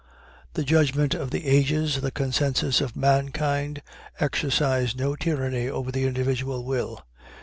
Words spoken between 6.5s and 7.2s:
will.